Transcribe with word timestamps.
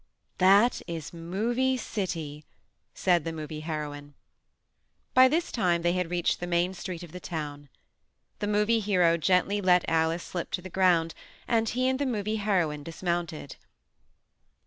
"That 0.39 0.81
is 0.87 1.13
Movie 1.13 1.77
City," 1.77 2.43
said 2.95 3.23
the 3.23 3.31
Movie 3.31 3.59
Heroine. 3.59 4.15
By 5.13 5.27
this 5.27 5.51
time 5.51 5.83
they 5.83 5.93
had 5.93 6.09
reached 6.09 6.39
the 6.39 6.47
main 6.47 6.73
street 6.73 7.03
of 7.03 7.11
the 7.11 7.19
town. 7.19 7.69
The 8.39 8.47
Movie 8.47 8.79
Hero 8.79 9.15
gently 9.17 9.61
let 9.61 9.87
Alice 9.87 10.23
slip 10.23 10.49
to 10.53 10.61
the 10.63 10.71
ground, 10.71 11.13
and 11.47 11.69
he 11.69 11.87
and 11.87 11.99
the 11.99 12.07
Movie 12.07 12.37
Heroine 12.37 12.81
dismounted. 12.81 13.57